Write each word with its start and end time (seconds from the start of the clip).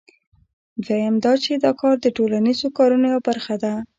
دویم 0.85 1.15
دا 1.25 1.33
چې 1.43 1.51
دا 1.63 1.71
کار 1.81 1.95
د 2.01 2.07
ټولنیزو 2.17 2.67
کارونو 2.77 3.05
یوه 3.11 3.21
برخه 3.27 3.55
ده 3.63 3.73